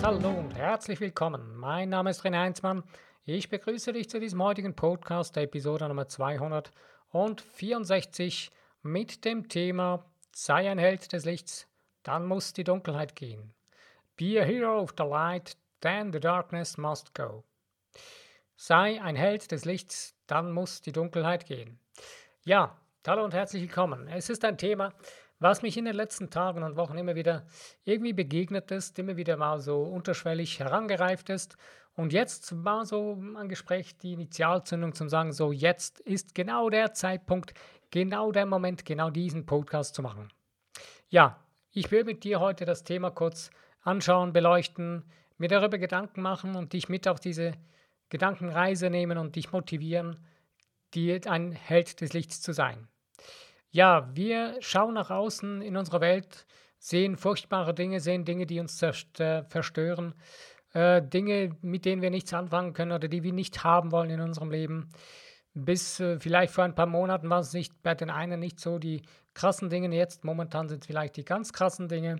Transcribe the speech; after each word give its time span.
Podcast. 0.00 0.24
Hallo 0.24 0.38
und 0.38 0.54
herzlich 0.54 1.00
willkommen. 1.00 1.56
Mein 1.56 1.88
Name 1.90 2.10
ist 2.10 2.24
René 2.24 2.38
Heinzmann. 2.38 2.84
Ich 3.24 3.50
begrüße 3.50 3.92
dich 3.92 4.08
zu 4.08 4.18
diesem 4.18 4.42
heutigen 4.42 4.74
Podcast, 4.74 5.36
der 5.36 5.42
Episode 5.44 5.86
Nummer 5.88 6.08
264 6.08 8.50
mit 8.82 9.24
dem 9.24 9.48
Thema 9.48 10.04
Sei 10.32 10.68
ein 10.70 10.78
Held 10.78 11.12
des 11.12 11.26
Lichts, 11.26 11.68
dann 12.02 12.26
muss 12.26 12.52
die 12.54 12.64
Dunkelheit 12.64 13.14
gehen. 13.14 13.52
Be 14.16 14.40
a 14.40 14.44
hero 14.44 14.80
of 14.80 14.94
the 14.96 15.04
light, 15.04 15.56
then 15.80 16.12
the 16.12 16.20
darkness 16.20 16.78
must 16.78 17.14
go. 17.14 17.44
Sei 18.56 19.00
ein 19.02 19.16
Held 19.16 19.52
des 19.52 19.66
Lichts, 19.66 20.14
dann 20.26 20.52
muss 20.52 20.80
die 20.80 20.92
Dunkelheit 20.92 21.44
gehen. 21.46 21.78
Ja, 22.44 22.78
hallo 23.06 23.24
und 23.24 23.34
herzlich 23.34 23.62
willkommen. 23.62 24.08
Es 24.08 24.30
ist 24.30 24.44
ein 24.44 24.56
Thema, 24.56 24.94
was 25.40 25.62
mich 25.62 25.76
in 25.76 25.86
den 25.86 25.96
letzten 25.96 26.30
Tagen 26.30 26.62
und 26.62 26.76
Wochen 26.76 26.98
immer 26.98 27.14
wieder 27.14 27.46
irgendwie 27.84 28.12
begegnet 28.12 28.70
ist, 28.70 28.98
immer 28.98 29.16
wieder 29.16 29.36
mal 29.36 29.58
so 29.58 29.82
unterschwellig 29.82 30.60
herangereift 30.60 31.30
ist. 31.30 31.56
Und 31.94 32.12
jetzt 32.12 32.64
war 32.64 32.86
so 32.86 33.20
ein 33.36 33.48
Gespräch, 33.48 33.96
die 33.98 34.12
Initialzündung 34.12 34.94
zum 34.94 35.08
Sagen, 35.08 35.32
so 35.32 35.50
jetzt 35.50 36.00
ist 36.00 36.34
genau 36.34 36.70
der 36.70 36.92
Zeitpunkt, 36.92 37.54
genau 37.90 38.32
der 38.32 38.46
Moment, 38.46 38.84
genau 38.84 39.10
diesen 39.10 39.46
Podcast 39.46 39.94
zu 39.94 40.02
machen. 40.02 40.28
Ja, 41.08 41.42
ich 41.72 41.90
will 41.90 42.04
mit 42.04 42.22
dir 42.22 42.38
heute 42.38 42.64
das 42.64 42.84
Thema 42.84 43.10
kurz 43.10 43.50
anschauen, 43.82 44.32
beleuchten, 44.32 45.04
mir 45.38 45.48
darüber 45.48 45.78
Gedanken 45.78 46.20
machen 46.20 46.54
und 46.54 46.74
dich 46.74 46.88
mit 46.88 47.08
auf 47.08 47.18
diese 47.18 47.54
Gedankenreise 48.10 48.90
nehmen 48.90 49.16
und 49.16 49.36
dich 49.36 49.52
motivieren, 49.52 50.18
dir 50.92 51.20
ein 51.26 51.52
Held 51.52 52.00
des 52.02 52.12
Lichts 52.12 52.42
zu 52.42 52.52
sein. 52.52 52.88
Ja, 53.72 54.10
wir 54.14 54.56
schauen 54.60 54.94
nach 54.94 55.10
außen 55.10 55.62
in 55.62 55.76
unserer 55.76 56.00
Welt, 56.00 56.44
sehen 56.78 57.16
furchtbare 57.16 57.72
Dinge, 57.72 58.00
sehen 58.00 58.24
Dinge, 58.24 58.46
die 58.46 58.58
uns 58.58 58.76
zerstören, 58.76 60.14
äh, 60.72 61.00
Dinge, 61.00 61.56
mit 61.62 61.84
denen 61.84 62.02
wir 62.02 62.10
nichts 62.10 62.34
anfangen 62.34 62.72
können 62.72 62.90
oder 62.90 63.06
die 63.06 63.22
wir 63.22 63.32
nicht 63.32 63.62
haben 63.62 63.92
wollen 63.92 64.10
in 64.10 64.20
unserem 64.20 64.50
Leben. 64.50 64.88
Bis 65.54 66.00
äh, 66.00 66.18
vielleicht 66.18 66.52
vor 66.52 66.64
ein 66.64 66.74
paar 66.74 66.86
Monaten 66.86 67.30
war 67.30 67.40
es 67.40 67.52
nicht 67.52 67.80
bei 67.82 67.94
den 67.94 68.10
einen 68.10 68.40
nicht 68.40 68.58
so 68.58 68.78
die 68.78 69.02
krassen 69.34 69.68
Dinge, 69.68 69.94
jetzt 69.94 70.24
momentan 70.24 70.68
sind 70.68 70.82
es 70.82 70.86
vielleicht 70.88 71.16
die 71.16 71.24
ganz 71.24 71.52
krassen 71.52 71.86
Dinge 71.86 72.16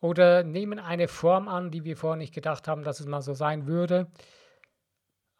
oder 0.00 0.44
nehmen 0.44 0.78
eine 0.78 1.08
Form 1.08 1.48
an, 1.48 1.72
die 1.72 1.82
wir 1.82 1.96
vorher 1.96 2.18
nicht 2.18 2.34
gedacht 2.34 2.68
haben, 2.68 2.84
dass 2.84 3.00
es 3.00 3.06
mal 3.06 3.20
so 3.20 3.34
sein 3.34 3.66
würde. 3.66 4.06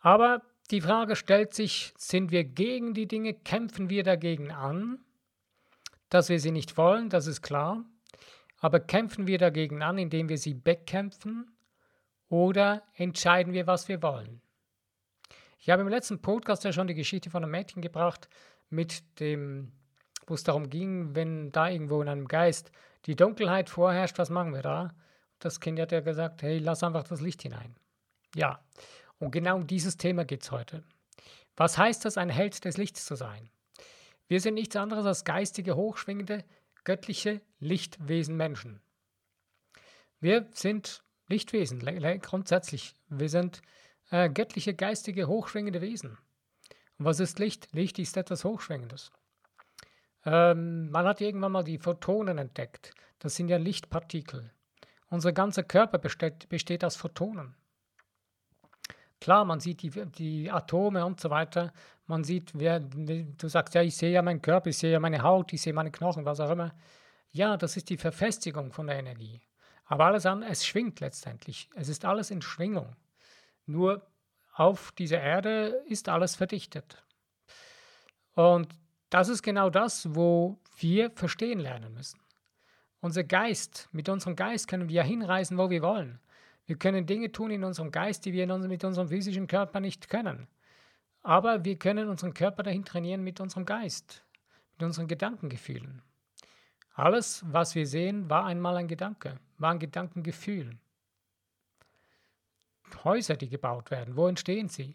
Aber 0.00 0.42
die 0.72 0.81
Frage 0.81 1.14
stellt 1.14 1.55
sich, 1.55 1.94
sind 1.97 2.33
wir 2.33 2.42
gegen 2.42 2.92
die 2.92 3.06
Dinge, 3.06 3.34
kämpfen 3.34 3.89
wir 3.89 4.03
dagegen 4.03 4.50
an? 4.50 5.05
Dass 6.09 6.28
wir 6.28 6.41
sie 6.41 6.51
nicht 6.51 6.77
wollen, 6.77 7.11
das 7.11 7.27
ist 7.27 7.42
klar. 7.42 7.84
Aber 8.61 8.81
kämpfen 8.81 9.27
wir 9.27 9.39
dagegen 9.39 9.83
an, 9.83 9.98
indem 9.98 10.28
wir 10.28 10.39
sie 10.39 10.55
bekämpfen? 10.55 11.56
Oder 12.28 12.83
entscheiden 12.95 13.53
wir, 13.53 13.67
was 13.67 13.89
wir 13.89 14.03
wollen? 14.03 14.42
Ich 15.59 15.70
habe 15.70 15.83
im 15.83 15.89
letzten 15.89 16.20
Podcast 16.20 16.65
ja 16.65 16.73
schon 16.73 16.87
die 16.87 16.95
Geschichte 16.95 17.31
von 17.31 17.42
einem 17.42 17.53
Mädchen 17.53 17.83
gebracht, 17.83 18.28
mit 18.70 19.20
dem, 19.20 19.73
wo 20.27 20.34
es 20.34 20.45
darum 20.45 20.70
ging, 20.70 21.15
wenn 21.15 21.53
da 21.53 21.69
irgendwo 21.69 22.00
in 22.03 22.09
einem 22.09 22.28
Geist 22.28 22.70
die 23.06 23.17
Dunkelheit 23.17 23.70
vorherrscht, 23.70 24.19
was 24.19 24.31
machen 24.31 24.55
wir 24.55 24.62
da? 24.62 24.95
Das 25.39 25.61
Kind 25.61 25.78
hat 25.78 25.93
ja 25.93 26.00
gesagt, 26.00 26.43
hey, 26.43 26.59
lass 26.59 26.83
einfach 26.83 27.05
das 27.05 27.20
Licht 27.20 27.43
hinein. 27.43 27.77
Ja, 28.34 28.61
und 29.19 29.31
genau 29.31 29.56
um 29.56 29.67
dieses 29.67 29.97
Thema 29.97 30.25
geht 30.25 30.43
es 30.43 30.50
heute. 30.50 30.83
Was 31.56 31.78
heißt 31.78 32.05
das, 32.05 32.19
ein 32.19 32.28
Held 32.28 32.65
des 32.65 32.77
Lichts 32.77 33.05
zu 33.05 33.17
sein? 33.17 33.50
Wir 34.29 34.41
sind 34.41 34.55
nichts 34.55 34.77
anderes 34.77 35.07
als 35.07 35.25
geistige, 35.25 35.75
hochschwingende, 35.75 36.45
göttliche 36.84 37.41
Lichtwesen 37.59 38.37
Menschen. 38.37 38.81
Wir 40.21 40.49
sind 40.53 41.03
Lichtwesen, 41.28 41.81
grundsätzlich. 42.21 42.94
Wir 43.09 43.28
sind 43.28 43.62
äh, 44.11 44.28
göttliche, 44.28 44.75
geistige, 44.75 45.28
hochschwingende 45.28 45.81
Wesen. 45.81 46.19
Und 46.99 47.05
was 47.05 47.21
ist 47.21 47.39
Licht? 47.39 47.69
Licht 47.72 47.99
ist 47.99 48.16
etwas 48.16 48.44
Hochschwingendes. 48.44 49.12
Ähm, 50.25 50.91
man 50.91 51.06
hat 51.06 51.21
irgendwann 51.21 51.53
mal 51.53 51.65
die 51.65 51.78
Photonen 51.78 52.39
entdeckt. 52.39 52.95
Das 53.19 53.37
sind 53.37 53.49
ja 53.49 53.56
Lichtpartikel. 53.56 54.50
Unser 55.10 55.33
ganzer 55.33 55.62
Körper 55.62 55.99
besteht, 55.99 56.49
besteht 56.49 56.84
aus 56.84 56.97
Photonen. 56.97 57.55
Klar, 59.21 59.45
man 59.45 59.61
sieht 59.61 59.83
die, 59.83 59.91
die 59.91 60.51
Atome 60.51 61.05
und 61.05 61.21
so 61.21 61.31
weiter. 61.31 61.73
Man 62.06 62.25
sieht, 62.25 62.53
wer, 62.55 62.81
du 62.81 63.49
sagst, 63.49 63.75
ja, 63.75 63.83
ich 63.83 63.97
sehe 63.97 64.12
ja 64.12 64.23
meinen 64.23 64.41
Körper, 64.41 64.71
ich 64.71 64.79
sehe 64.79 64.93
ja 64.93 65.01
meine 65.01 65.23
Haut, 65.23 65.53
ich 65.53 65.61
sehe 65.61 65.73
meine 65.73 65.91
Knochen, 65.91 66.25
was 66.25 66.41
auch 66.41 66.51
immer. 66.51 66.75
Ja, 67.31 67.57
das 67.57 67.77
ist 67.77 67.91
die 67.91 67.97
Verfestigung 67.97 68.73
von 68.73 68.87
der 68.87 68.99
Energie. 68.99 69.41
Aber 69.84 70.07
alles 70.07 70.27
andere, 70.27 70.51
es 70.51 70.67
schwingt 70.67 71.01
letztendlich. 71.01 71.69
Es 71.75 71.89
ist 71.89 72.05
alles 72.05 72.31
in 72.31 72.43
Schwingung. 72.43 72.95
Nur 73.67 74.07
auf 74.55 74.93
dieser 74.93 75.21
Erde 75.21 75.83
ist 75.87 76.09
alles 76.09 76.37
verdichtet. 76.37 77.03
Und 78.34 78.69
das 79.11 79.28
ist 79.28 79.43
genau 79.43 79.71
das, 79.71 80.15
wo 80.15 80.59
wir 80.77 81.11
verstehen 81.11 81.59
lernen 81.59 81.95
müssen. 81.95 82.21
Unser 83.01 83.25
Geist, 83.25 83.89
mit 83.93 84.09
unserem 84.09 84.37
Geist 84.37 84.69
können 84.69 84.89
wir 84.89 85.03
hinreisen, 85.03 85.57
wo 85.59 85.71
wir 85.71 85.83
wollen. 85.83 86.21
Wir 86.69 86.77
können 86.77 87.06
Dinge 87.06 87.33
tun 87.33 87.51
in 87.51 87.65
unserem 87.65 87.91
Geist, 87.91 88.27
die 88.27 88.34
wir 88.34 88.45
unserem, 88.45 88.69
mit 88.69 88.84
unserem 88.84 89.09
physischen 89.09 89.47
Körper 89.47 89.81
nicht 89.81 90.11
können. 90.11 90.49
Aber 91.23 91.65
wir 91.65 91.79
können 91.79 92.11
unseren 92.11 92.34
Körper 92.34 92.62
dahin 92.62 92.84
trainieren 92.84 93.25
mit 93.25 93.41
unserem 93.41 93.65
Geist, 93.65 94.23
mit 94.77 94.83
unseren 94.83 95.09
Gedankengefühlen. 95.09 96.03
Alles, 96.93 97.43
was 97.51 97.75
wir 97.75 97.87
sehen, 97.87 98.28
war 98.28 98.45
einmal 98.45 98.77
ein 98.77 98.87
Gedanke, 98.87 99.41
war 99.57 99.71
ein 99.71 99.78
Gedankengefühl. 99.78 100.77
Häuser, 103.03 103.37
die 103.37 103.49
gebaut 103.49 103.91
werden, 103.91 104.15
wo 104.15 104.28
entstehen 104.28 104.69
sie? 104.69 104.95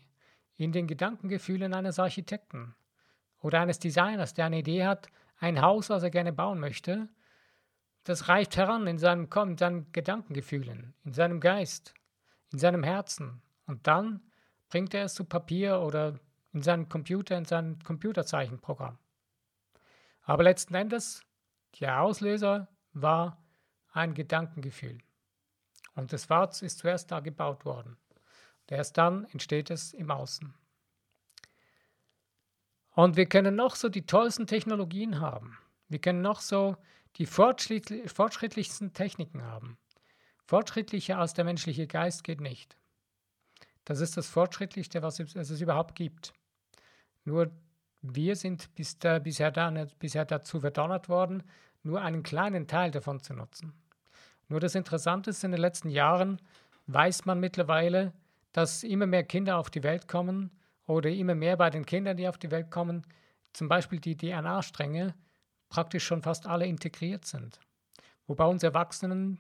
In 0.57 0.73
den 0.73 0.85
Gedankengefühlen 0.85 1.73
eines 1.73 1.97
Architekten 1.97 2.75
oder 3.41 3.61
eines 3.61 3.79
Designers, 3.79 4.35
der 4.35 4.45
eine 4.45 4.59
Idee 4.59 4.85
hat, 4.85 5.07
ein 5.39 5.59
Haus, 5.59 5.89
was 5.89 6.03
er 6.03 6.11
gerne 6.11 6.33
bauen 6.33 6.59
möchte, 6.59 7.09
das 8.03 8.27
reift 8.27 8.57
heran 8.57 8.87
in 8.87 8.97
seinem, 8.97 9.29
in 9.31 9.57
seinen 9.57 9.91
Gedankengefühlen, 9.91 10.93
in 11.03 11.13
seinem 11.13 11.39
Geist, 11.39 11.93
in 12.51 12.59
seinem 12.59 12.83
Herzen. 12.83 13.41
Und 13.65 13.87
dann 13.87 14.21
bringt 14.69 14.93
er 14.93 15.05
es 15.05 15.13
zu 15.13 15.23
Papier 15.23 15.79
oder 15.79 16.19
in 16.51 16.61
seinen 16.61 16.89
Computer, 16.89 17.37
in 17.37 17.45
sein 17.45 17.79
Computerzeichenprogramm. 17.83 18.97
Aber 20.23 20.43
letzten 20.43 20.75
Endes, 20.75 21.21
der 21.79 22.01
Auslöser 22.01 22.67
war 22.93 23.43
ein 23.91 24.13
Gedankengefühl. 24.13 24.99
Und 25.95 26.13
das 26.13 26.29
Wort 26.29 26.61
ist 26.61 26.79
zuerst 26.79 27.11
da 27.11 27.19
gebaut 27.19 27.65
worden. 27.65 27.97
Und 28.61 28.71
erst 28.71 28.97
dann 28.97 29.25
entsteht 29.25 29.69
es 29.69 29.93
im 29.93 30.11
Außen. 30.11 30.53
Und 32.91 33.17
wir 33.17 33.25
können 33.25 33.55
noch 33.55 33.75
so 33.75 33.89
die 33.89 34.05
tollsten 34.05 34.47
Technologien 34.47 35.19
haben. 35.19 35.57
Wir 35.87 35.99
können 35.99 36.21
noch 36.21 36.41
so 36.41 36.77
die 37.17 37.25
fortschrittlichsten 37.25 38.93
Techniken 38.93 39.43
haben. 39.43 39.77
Fortschrittlicher 40.45 41.17
als 41.19 41.33
der 41.33 41.45
menschliche 41.45 41.87
Geist 41.87 42.23
geht 42.23 42.41
nicht. 42.41 42.77
Das 43.85 43.99
ist 43.99 44.17
das 44.17 44.27
Fortschrittlichste, 44.27 45.01
was 45.01 45.19
es 45.19 45.61
überhaupt 45.61 45.95
gibt. 45.95 46.33
Nur 47.25 47.51
wir 48.01 48.35
sind 48.35 48.73
bis 48.75 48.99
da, 48.99 49.19
bisher, 49.19 49.51
da, 49.51 49.87
bisher 49.99 50.25
dazu 50.25 50.59
verdonnert 50.59 51.09
worden, 51.09 51.43
nur 51.83 52.01
einen 52.01 52.23
kleinen 52.23 52.67
Teil 52.67 52.91
davon 52.91 53.19
zu 53.21 53.33
nutzen. 53.33 53.73
Nur 54.47 54.59
das 54.59 54.75
Interessante 54.75 55.29
ist, 55.29 55.43
in 55.43 55.51
den 55.51 55.61
letzten 55.61 55.89
Jahren 55.89 56.41
weiß 56.87 57.25
man 57.25 57.39
mittlerweile, 57.39 58.13
dass 58.51 58.83
immer 58.83 59.07
mehr 59.07 59.23
Kinder 59.23 59.57
auf 59.57 59.69
die 59.69 59.83
Welt 59.83 60.07
kommen 60.07 60.51
oder 60.85 61.09
immer 61.09 61.35
mehr 61.35 61.57
bei 61.57 61.69
den 61.69 61.85
Kindern, 61.85 62.17
die 62.17 62.27
auf 62.27 62.37
die 62.37 62.51
Welt 62.51 62.71
kommen, 62.71 63.05
zum 63.53 63.67
Beispiel 63.67 63.99
die 63.99 64.17
DNA-Stränge 64.17 65.15
praktisch 65.73 66.05
schon 66.05 66.21
fast 66.21 66.45
alle 66.45 66.67
integriert 66.67 67.25
sind. 67.25 67.59
Wo 68.27 68.35
bei 68.35 68.45
uns 68.45 68.61
Erwachsenen, 68.61 69.39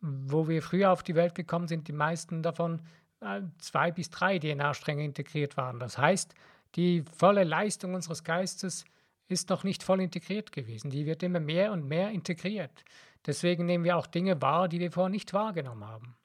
wo 0.00 0.48
wir 0.48 0.62
früher 0.62 0.90
auf 0.90 1.02
die 1.02 1.14
Welt 1.14 1.34
gekommen 1.34 1.68
sind, 1.68 1.86
die 1.86 1.92
meisten 1.92 2.42
davon 2.42 2.80
äh, 3.20 3.42
zwei 3.58 3.92
bis 3.92 4.08
drei 4.08 4.38
DNA-Stränge 4.38 5.04
integriert 5.04 5.58
waren. 5.58 5.78
Das 5.78 5.98
heißt, 5.98 6.34
die 6.76 7.04
volle 7.18 7.44
Leistung 7.44 7.92
unseres 7.92 8.24
Geistes 8.24 8.86
ist 9.28 9.50
noch 9.50 9.64
nicht 9.64 9.82
voll 9.82 10.00
integriert 10.00 10.50
gewesen. 10.50 10.88
Die 10.88 11.04
wird 11.04 11.22
immer 11.22 11.40
mehr 11.40 11.72
und 11.72 11.86
mehr 11.86 12.10
integriert. 12.10 12.84
Deswegen 13.26 13.66
nehmen 13.66 13.84
wir 13.84 13.98
auch 13.98 14.06
Dinge 14.06 14.40
wahr, 14.40 14.68
die 14.68 14.80
wir 14.80 14.90
vorher 14.90 15.10
nicht 15.10 15.34
wahrgenommen 15.34 15.84
haben. 15.84 16.16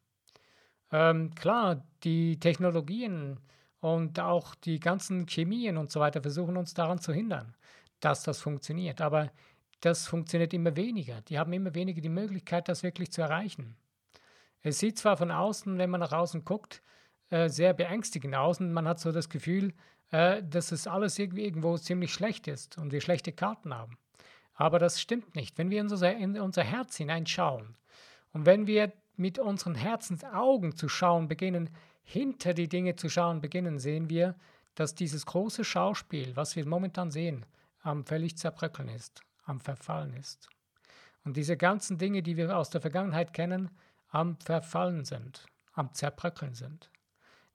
Ähm, 0.94 1.36
klar, 1.36 1.84
die 2.04 2.40
Technologien 2.40 3.38
und 3.82 4.18
auch 4.22 4.56
die 4.56 4.80
ganzen 4.80 5.26
Chemien 5.26 5.78
und 5.78 5.92
so 5.92 6.00
weiter 6.00 6.22
versuchen 6.22 6.56
uns 6.56 6.74
daran 6.74 7.00
zu 7.00 7.12
hindern 7.12 7.54
dass 8.02 8.24
das 8.24 8.42
funktioniert. 8.42 9.00
Aber 9.02 9.32
das 9.80 10.08
funktioniert 10.08 10.54
immer 10.54 10.76
weniger. 10.76 11.22
Die 11.22 11.40
haben 11.40 11.54
immer 11.54 11.74
weniger 11.74 12.02
die 12.02 12.10
Möglichkeit, 12.10 12.68
das 12.68 12.84
wirklich 12.84 13.12
zu 13.12 13.22
erreichen. 13.22 13.76
Es 14.62 14.80
sieht 14.80 14.98
zwar 14.98 15.18
von 15.18 15.32
außen, 15.32 15.78
wenn 15.78 15.90
man 15.90 16.02
nach 16.02 16.12
außen 16.12 16.46
guckt, 16.46 16.84
äh, 17.30 17.50
sehr 17.50 17.74
beängstigend 17.74 18.36
aus 18.36 18.60
und 18.60 18.74
man 18.74 18.88
hat 18.88 19.00
so 19.00 19.12
das 19.12 19.30
Gefühl, 19.30 19.74
äh, 20.12 20.44
dass 20.44 20.72
es 20.72 20.86
alles 20.86 21.18
irgendwie 21.18 21.46
irgendwo 21.46 21.78
ziemlich 21.78 22.14
schlecht 22.14 22.48
ist 22.48 22.78
und 22.78 22.92
wir 22.92 23.02
schlechte 23.02 23.32
Karten 23.32 23.74
haben. 23.74 23.98
Aber 24.54 24.78
das 24.78 25.02
stimmt 25.02 25.36
nicht. 25.36 25.58
Wenn 25.58 25.72
wir 25.72 25.82
in 25.82 25.90
unser, 25.90 26.16
in 26.16 26.40
unser 26.40 26.64
Herz 26.64 26.98
hineinschauen 26.98 27.76
und 28.34 28.46
wenn 28.46 28.68
wir 28.68 28.94
mit 29.16 29.40
unseren 29.40 29.76
Herzensaugen 29.76 30.76
zu 30.76 30.90
schauen 30.90 31.28
beginnen, 31.28 31.70
hinter 32.04 32.54
die 32.54 32.68
Dinge 32.68 32.96
zu 32.96 33.10
schauen 33.10 33.42
beginnen, 33.42 33.80
sehen 33.80 34.10
wir, 34.10 34.36
dass 34.76 34.94
dieses 34.96 35.26
große 35.26 35.64
Schauspiel, 35.64 36.36
was 36.36 36.56
wir 36.56 36.68
momentan 36.68 37.12
sehen, 37.12 37.46
am 37.82 38.06
völlig 38.06 38.38
zerbröckeln 38.38 38.90
ist, 38.90 39.22
am 39.44 39.60
Verfallen 39.60 40.14
ist. 40.14 40.50
Und 41.24 41.38
diese 41.38 41.58
ganzen 41.58 41.98
Dinge, 41.98 42.24
die 42.24 42.38
wir 42.38 42.56
aus 42.58 42.70
der 42.70 42.82
Vergangenheit 42.82 43.34
kennen, 43.34 43.70
am 44.10 44.38
Verfallen 44.38 45.06
sind, 45.06 45.46
am 45.74 45.94
Zerbröckeln 45.94 46.54
sind. 46.54 46.90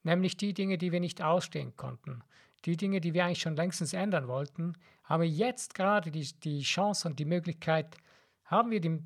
Nämlich 0.02 0.36
die 0.36 0.54
Dinge, 0.54 0.78
die 0.78 0.92
wir 0.92 1.00
nicht 1.00 1.22
ausstehen 1.22 1.76
konnten, 1.76 2.22
die 2.64 2.76
Dinge, 2.76 3.00
die 3.00 3.14
wir 3.14 3.24
eigentlich 3.24 3.40
schon 3.40 3.56
längstens 3.56 3.92
ändern 3.92 4.28
wollten, 4.28 4.74
haben 5.04 5.22
wir 5.22 5.28
jetzt 5.28 5.74
gerade 5.74 6.10
die, 6.10 6.32
die 6.40 6.62
Chance 6.62 7.08
und 7.08 7.18
die 7.18 7.24
Möglichkeit, 7.24 7.96
haben 8.44 8.70
wir 8.70 8.80
die, 8.80 9.02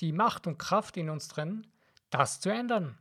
die 0.00 0.12
Macht 0.12 0.46
und 0.46 0.58
Kraft 0.58 0.96
in 0.96 1.10
uns 1.10 1.28
drin, 1.28 1.66
das 2.10 2.40
zu 2.40 2.50
ändern. 2.50 2.98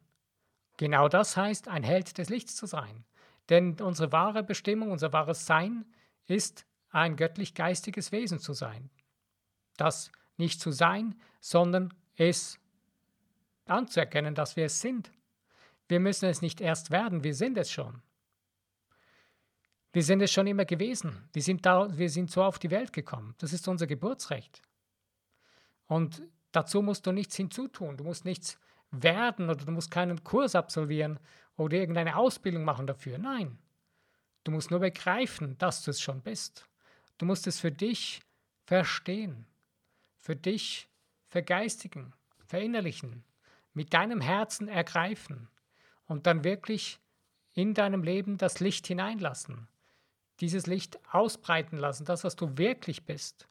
Genau 0.78 1.08
das 1.08 1.38
heißt, 1.38 1.68
ein 1.68 1.84
Held 1.84 2.18
des 2.18 2.30
Lichts 2.30 2.56
zu 2.56 2.66
sein. 2.66 3.06
Denn 3.50 3.80
unsere 3.82 4.12
wahre 4.12 4.44
Bestimmung, 4.44 4.92
unser 4.92 5.14
wahres 5.14 5.46
Sein 5.46 5.86
ist, 6.26 6.66
ein 6.94 7.16
göttlich-geistiges 7.16 8.12
Wesen 8.12 8.40
zu 8.40 8.54
sein. 8.54 8.90
Das 9.78 10.12
nicht 10.38 10.62
zu 10.62 10.72
sein, 10.72 11.16
sondern 11.42 11.94
es 12.16 12.60
anzuerkennen, 13.66 14.36
dass 14.36 14.56
wir 14.56 14.66
es 14.66 14.80
sind. 14.80 15.12
Wir 15.88 16.00
müssen 16.00 16.30
es 16.30 16.42
nicht 16.42 16.62
erst 16.62 16.92
werden, 16.92 17.24
wir 17.24 17.36
sind 17.36 17.58
es 17.58 17.72
schon. 17.72 18.02
Wir 19.92 20.04
sind 20.04 20.22
es 20.22 20.32
schon 20.32 20.48
immer 20.48 20.66
gewesen. 20.66 21.30
Wir 21.34 21.44
sind, 21.44 21.66
da, 21.66 21.96
wir 21.96 22.10
sind 22.10 22.32
so 22.32 22.44
auf 22.44 22.58
die 22.58 22.72
Welt 22.72 22.94
gekommen. 22.94 23.36
Das 23.38 23.54
ist 23.54 23.68
unser 23.68 23.86
Geburtsrecht. 23.86 24.62
Und 25.86 26.24
dazu 26.52 26.82
musst 26.82 27.06
du 27.06 27.12
nichts 27.12 27.36
hinzutun. 27.36 27.98
Du 27.98 28.04
musst 28.04 28.26
nichts 28.26 28.58
werden 28.90 29.50
oder 29.50 29.66
du 29.66 29.72
musst 29.72 29.92
keinen 29.92 30.24
Kurs 30.24 30.56
absolvieren 30.56 31.20
oder 31.58 31.78
irgendeine 31.78 32.16
Ausbildung 32.16 32.64
machen 32.64 32.88
dafür. 32.88 33.20
Nein. 33.20 33.60
Du 34.44 34.52
musst 34.52 34.72
nur 34.72 34.80
begreifen, 34.80 35.58
dass 35.60 35.84
du 35.84 35.92
es 35.92 36.02
schon 36.02 36.22
bist. 36.22 36.68
Du 37.18 37.26
musst 37.26 37.48
es 37.48 37.60
für 37.60 37.72
dich 37.72 38.22
verstehen, 38.66 39.46
für 40.20 40.36
dich 40.36 40.88
vergeistigen, 41.28 42.14
verinnerlichen, 42.46 43.24
mit 43.74 43.94
deinem 43.94 44.22
Herzen 44.22 44.68
ergreifen 44.68 45.48
und 46.06 46.28
dann 46.28 46.44
wirklich 46.44 47.00
in 47.54 47.74
deinem 47.74 48.04
Leben 48.04 48.38
das 48.38 48.60
Licht 48.60 48.88
hineinlassen 48.88 49.68
dieses 50.40 50.68
Licht 50.68 51.00
ausbreiten 51.12 51.78
lassen, 51.78 52.06
das, 52.06 52.24
was 52.24 52.36
du 52.36 52.58
wirklich 52.58 53.06
bist. 53.06 53.48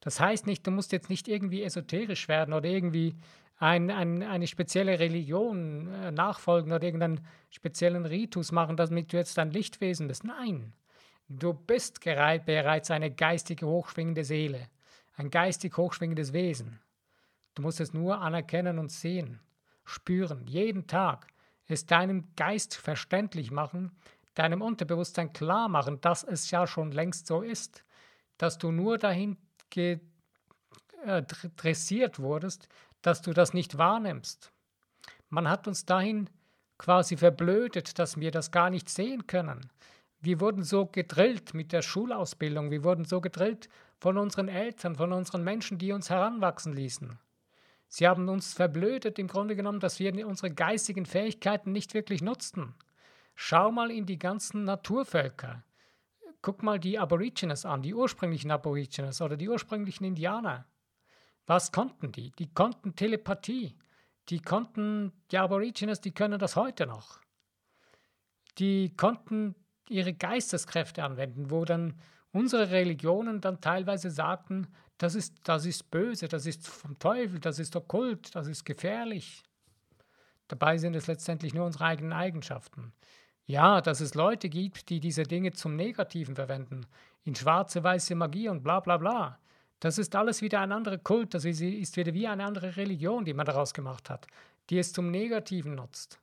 Das 0.00 0.20
heißt 0.20 0.46
nicht, 0.46 0.66
du 0.66 0.70
musst 0.70 0.92
jetzt 0.92 1.08
nicht 1.08 1.28
irgendwie 1.28 1.62
esoterisch 1.62 2.28
werden 2.28 2.52
oder 2.52 2.68
irgendwie 2.68 3.16
ein, 3.58 3.90
ein, 3.90 4.22
eine 4.22 4.46
spezielle 4.46 4.98
Religion 4.98 5.88
äh, 5.88 6.10
nachfolgen 6.10 6.72
oder 6.72 6.84
irgendeinen 6.84 7.26
speziellen 7.50 8.04
Ritus 8.04 8.52
machen, 8.52 8.76
damit 8.76 9.12
du 9.12 9.16
jetzt 9.16 9.38
ein 9.38 9.50
Lichtwesen 9.50 10.08
bist. 10.08 10.24
Nein, 10.24 10.74
du 11.28 11.52
bist 11.52 12.00
bereits 12.00 12.90
eine 12.90 13.10
geistige, 13.10 13.66
hochschwingende 13.66 14.24
Seele, 14.24 14.68
ein 15.16 15.30
geistig 15.30 15.76
hochschwingendes 15.76 16.32
Wesen. 16.32 16.80
Du 17.54 17.62
musst 17.62 17.80
es 17.80 17.94
nur 17.94 18.20
anerkennen 18.20 18.78
und 18.78 18.92
sehen, 18.92 19.40
spüren, 19.84 20.46
jeden 20.46 20.86
Tag 20.86 21.28
es 21.68 21.86
deinem 21.86 22.28
Geist 22.36 22.76
verständlich 22.76 23.50
machen, 23.50 23.96
deinem 24.34 24.62
Unterbewusstsein 24.62 25.32
klar 25.32 25.68
machen, 25.68 26.00
dass 26.00 26.22
es 26.22 26.50
ja 26.50 26.66
schon 26.66 26.92
längst 26.92 27.26
so 27.26 27.42
ist, 27.42 27.84
dass 28.38 28.58
du 28.58 28.70
nur 28.70 28.98
dahin 28.98 29.36
äh, 29.74 29.96
dressiert 31.56 32.18
wurdest, 32.18 32.68
dass 33.02 33.22
du 33.22 33.32
das 33.32 33.54
nicht 33.54 33.78
wahrnimmst. 33.78 34.52
Man 35.28 35.48
hat 35.48 35.66
uns 35.66 35.86
dahin 35.86 36.30
quasi 36.78 37.16
verblödet, 37.16 37.98
dass 37.98 38.20
wir 38.20 38.30
das 38.30 38.50
gar 38.50 38.70
nicht 38.70 38.88
sehen 38.88 39.26
können. 39.26 39.70
Wir 40.26 40.40
wurden 40.40 40.64
so 40.64 40.86
gedrillt 40.86 41.54
mit 41.54 41.70
der 41.72 41.82
Schulausbildung, 41.82 42.72
wir 42.72 42.82
wurden 42.82 43.04
so 43.04 43.20
gedrillt 43.20 43.68
von 43.96 44.18
unseren 44.18 44.48
Eltern, 44.48 44.96
von 44.96 45.12
unseren 45.12 45.44
Menschen, 45.44 45.78
die 45.78 45.92
uns 45.92 46.10
heranwachsen 46.10 46.72
ließen. 46.72 47.16
Sie 47.86 48.08
haben 48.08 48.28
uns 48.28 48.52
verblödet 48.52 49.20
im 49.20 49.28
Grunde 49.28 49.54
genommen, 49.54 49.78
dass 49.78 50.00
wir 50.00 50.26
unsere 50.26 50.52
geistigen 50.52 51.06
Fähigkeiten 51.06 51.70
nicht 51.70 51.94
wirklich 51.94 52.22
nutzten. 52.22 52.74
Schau 53.36 53.70
mal 53.70 53.92
in 53.92 54.04
die 54.04 54.18
ganzen 54.18 54.64
Naturvölker. 54.64 55.62
Guck 56.42 56.64
mal 56.64 56.80
die 56.80 56.98
Aborigines 56.98 57.64
an, 57.64 57.82
die 57.82 57.94
ursprünglichen 57.94 58.50
Aborigines 58.50 59.20
oder 59.20 59.36
die 59.36 59.48
ursprünglichen 59.48 60.06
Indianer. 60.06 60.66
Was 61.46 61.70
konnten 61.70 62.10
die? 62.10 62.32
Die 62.32 62.52
konnten 62.52 62.96
Telepathie. 62.96 63.76
Die 64.28 64.40
konnten, 64.40 65.12
die 65.30 65.38
Aborigines, 65.38 66.00
die 66.00 66.10
können 66.10 66.40
das 66.40 66.56
heute 66.56 66.84
noch. 66.88 67.20
Die 68.58 68.92
konnten 68.96 69.54
ihre 69.88 70.14
Geisteskräfte 70.14 71.02
anwenden, 71.04 71.50
wo 71.50 71.64
dann 71.64 71.94
unsere 72.32 72.70
Religionen 72.70 73.40
dann 73.40 73.60
teilweise 73.60 74.10
sagten, 74.10 74.68
das 74.98 75.14
ist, 75.14 75.34
das 75.44 75.64
ist 75.66 75.90
böse, 75.90 76.28
das 76.28 76.46
ist 76.46 76.66
vom 76.66 76.98
Teufel, 76.98 77.38
das 77.38 77.58
ist 77.58 77.76
okkult, 77.76 78.34
das 78.34 78.46
ist 78.46 78.64
gefährlich. 78.64 79.42
Dabei 80.48 80.78
sind 80.78 80.94
es 80.96 81.06
letztendlich 81.06 81.54
nur 81.54 81.66
unsere 81.66 81.84
eigenen 81.84 82.12
Eigenschaften. 82.12 82.92
Ja, 83.46 83.80
dass 83.80 84.00
es 84.00 84.14
Leute 84.14 84.48
gibt, 84.48 84.88
die 84.88 85.00
diese 85.00 85.22
Dinge 85.22 85.52
zum 85.52 85.76
Negativen 85.76 86.34
verwenden, 86.34 86.86
in 87.24 87.34
schwarze, 87.34 87.82
weiße 87.82 88.14
Magie 88.14 88.48
und 88.48 88.62
bla 88.62 88.80
bla 88.80 88.96
bla. 88.96 89.38
Das 89.80 89.98
ist 89.98 90.16
alles 90.16 90.40
wieder 90.42 90.60
ein 90.60 90.72
anderer 90.72 90.98
Kult, 90.98 91.34
das 91.34 91.44
ist 91.44 91.60
wieder 91.96 92.14
wie 92.14 92.26
eine 92.26 92.44
andere 92.44 92.76
Religion, 92.76 93.24
die 93.24 93.34
man 93.34 93.46
daraus 93.46 93.74
gemacht 93.74 94.08
hat, 94.08 94.26
die 94.70 94.78
es 94.78 94.92
zum 94.92 95.10
Negativen 95.10 95.74
nutzt. 95.74 96.18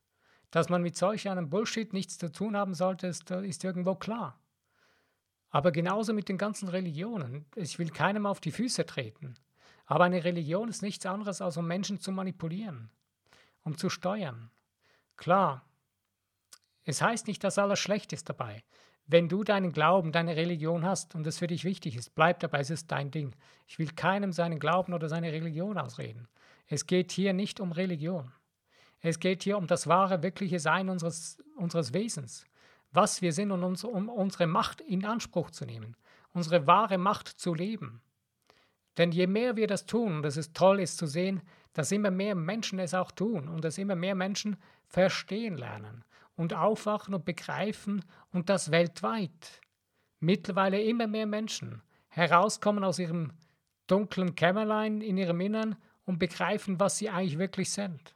Dass 0.53 0.69
man 0.69 0.83
mit 0.83 0.95
solch 0.95 1.27
einem 1.27 1.49
Bullshit 1.49 1.93
nichts 1.93 2.19
zu 2.19 2.31
tun 2.31 2.55
haben 2.55 2.75
sollte, 2.75 3.07
ist, 3.07 3.31
ist 3.31 3.63
irgendwo 3.63 3.95
klar. 3.95 4.39
Aber 5.49 5.71
genauso 5.71 6.13
mit 6.13 6.29
den 6.29 6.37
ganzen 6.37 6.69
Religionen. 6.69 7.47
Ich 7.55 7.79
will 7.79 7.89
keinem 7.89 8.27
auf 8.27 8.39
die 8.39 8.51
Füße 8.51 8.85
treten. 8.85 9.33
Aber 9.87 10.03
eine 10.03 10.23
Religion 10.23 10.69
ist 10.69 10.83
nichts 10.83 11.07
anderes, 11.07 11.41
als 11.41 11.57
um 11.57 11.65
Menschen 11.65 11.99
zu 11.99 12.11
manipulieren, 12.11 12.91
um 13.63 13.79
zu 13.79 13.89
steuern. 13.89 14.51
Klar, 15.17 15.65
es 16.83 17.01
heißt 17.01 17.25
nicht, 17.25 17.43
dass 17.43 17.57
alles 17.57 17.79
schlecht 17.79 18.13
ist 18.13 18.29
dabei. 18.29 18.63
Wenn 19.07 19.29
du 19.29 19.43
deinen 19.43 19.71
Glauben, 19.71 20.11
deine 20.11 20.35
Religion 20.35 20.85
hast 20.85 21.15
und 21.15 21.25
es 21.25 21.39
für 21.39 21.47
dich 21.47 21.63
wichtig 21.63 21.95
ist, 21.95 22.13
bleib 22.13 22.41
dabei, 22.41 22.59
es 22.59 22.69
ist 22.69 22.91
dein 22.91 23.09
Ding. 23.09 23.35
Ich 23.65 23.79
will 23.79 23.89
keinem 23.89 24.31
seinen 24.31 24.59
Glauben 24.59 24.93
oder 24.93 25.09
seine 25.09 25.31
Religion 25.31 25.79
ausreden. 25.79 26.27
Es 26.67 26.85
geht 26.85 27.11
hier 27.11 27.33
nicht 27.33 27.59
um 27.59 27.71
Religion. 27.71 28.31
Es 29.05 29.19
geht 29.19 29.43
hier 29.43 29.57
um 29.57 29.67
das 29.67 29.85
wahre, 29.87 30.23
wirkliche 30.23 30.59
Sein 30.59 30.87
unseres, 30.87 31.37
unseres 31.57 31.93
Wesens. 31.93 32.45
Was 32.93 33.21
wir 33.21 33.33
sind 33.33 33.51
und 33.51 33.63
uns, 33.63 33.83
um 33.83 34.07
unsere 34.07 34.47
Macht 34.47 34.79
in 34.79 35.03
Anspruch 35.03 35.51
zu 35.51 35.65
nehmen. 35.65 35.97
Unsere 36.31 36.67
wahre 36.67 36.97
Macht 36.97 37.27
zu 37.27 37.53
leben. 37.53 38.01
Denn 38.97 39.11
je 39.11 39.27
mehr 39.27 39.57
wir 39.57 39.67
das 39.67 39.85
tun, 39.85 40.17
und 40.17 40.25
es 40.25 40.37
ist 40.37 40.55
toll, 40.55 40.79
ist 40.79 40.97
zu 40.97 41.05
sehen, 41.05 41.41
dass 41.73 41.91
immer 41.91 42.11
mehr 42.11 42.33
Menschen 42.33 42.79
es 42.79 42.93
auch 42.93 43.11
tun 43.11 43.49
und 43.49 43.65
dass 43.65 43.77
immer 43.77 43.95
mehr 43.95 44.15
Menschen 44.15 44.55
verstehen 44.87 45.57
lernen 45.57 46.05
und 46.35 46.53
aufwachen 46.53 47.13
und 47.13 47.25
begreifen 47.25 48.05
und 48.31 48.49
das 48.49 48.71
weltweit. 48.71 49.61
Mittlerweile 50.19 50.81
immer 50.81 51.07
mehr 51.07 51.25
Menschen 51.25 51.81
herauskommen 52.07 52.85
aus 52.85 52.99
ihrem 52.99 53.33
dunklen 53.87 54.35
Kämmerlein 54.35 55.01
in 55.01 55.17
ihrem 55.17 55.41
Innern 55.41 55.75
und 56.05 56.19
begreifen, 56.19 56.79
was 56.79 56.99
sie 56.99 57.09
eigentlich 57.09 57.37
wirklich 57.37 57.71
sind. 57.71 58.15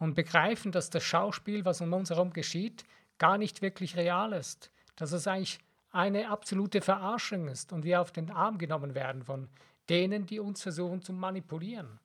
Und 0.00 0.14
begreifen, 0.14 0.72
dass 0.72 0.90
das 0.90 1.04
Schauspiel, 1.04 1.64
was 1.64 1.80
um 1.80 1.92
uns 1.92 2.10
herum 2.10 2.32
geschieht, 2.32 2.82
gar 3.18 3.38
nicht 3.38 3.62
wirklich 3.62 3.96
real 3.96 4.32
ist. 4.32 4.72
Dass 4.96 5.12
es 5.12 5.28
eigentlich 5.28 5.60
eine 5.92 6.28
absolute 6.28 6.80
Verarschung 6.80 7.46
ist 7.46 7.72
und 7.72 7.84
wir 7.84 8.00
auf 8.00 8.10
den 8.10 8.30
Arm 8.30 8.58
genommen 8.58 8.96
werden 8.96 9.22
von 9.22 9.48
denen, 9.88 10.26
die 10.26 10.40
uns 10.40 10.62
versuchen 10.62 11.02
zu 11.02 11.12
manipulieren. 11.12 12.00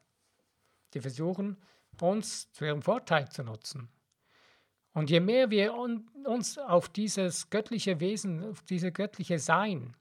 Die 0.93 1.01
versuchen, 1.01 1.57
uns 2.01 2.51
zu 2.51 2.65
ihrem 2.65 2.81
Vorteil 2.81 3.29
zu 3.29 3.43
nutzen. 3.43 3.89
Und 4.93 5.09
je 5.09 5.19
mehr 5.19 5.49
wir 5.49 5.73
uns 5.73 6.57
auf 6.57 6.89
dieses 6.89 7.49
göttliche 7.49 7.99
Wesen, 7.99 8.43
auf 8.49 8.61
dieses 8.63 8.93
göttliche 8.93 9.39
Sein 9.39 9.95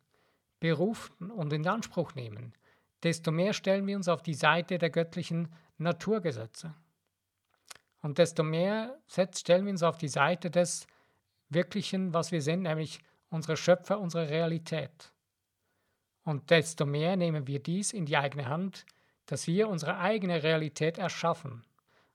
berufen 0.61 1.31
und 1.31 1.53
in 1.53 1.67
Anspruch 1.67 2.15
nehmen, 2.15 2.55
desto 3.03 3.31
mehr 3.31 3.53
stellen 3.53 3.87
wir 3.87 3.97
uns 3.97 4.09
auf 4.09 4.23
die 4.23 4.35
Seite 4.35 4.79
der 4.79 4.91
göttlichen 4.91 5.49
Naturgesetze. 5.79 6.75
Und 8.05 8.19
desto 8.19 8.43
mehr 8.43 8.99
stellen 9.09 9.65
wir 9.65 9.73
uns 9.73 9.83
auf 9.83 9.97
die 9.97 10.09
Seite 10.09 10.51
des 10.51 10.87
Wirklichen, 11.49 12.13
was 12.13 12.33
wir 12.33 12.43
sind, 12.43 12.61
nämlich 12.61 13.01
unsere 13.31 13.57
Schöpfer, 13.57 13.99
unsere 13.99 14.29
Realität. 14.29 15.11
Und 16.23 16.51
desto 16.51 16.85
mehr 16.85 17.17
nehmen 17.17 17.47
wir 17.47 17.61
dies 17.61 17.95
in 17.95 18.05
die 18.05 18.19
eigene 18.19 18.47
Hand, 18.47 18.85
dass 19.25 19.47
wir 19.47 19.71
unsere 19.71 19.97
eigene 19.97 20.43
Realität 20.43 20.99
erschaffen. 20.99 21.65